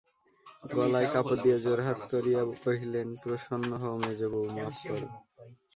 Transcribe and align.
গলায় 0.71 1.09
কাপড় 1.13 1.39
দিয়া 1.43 1.57
জোড়হাত 1.65 1.99
করিয়া 2.11 2.41
কহিলেন, 2.63 3.07
প্রসন্ন 3.21 3.69
হও 3.81 3.95
মেজোবউ, 4.03 4.41
মাপ 4.55 4.75
করো। 4.83 5.07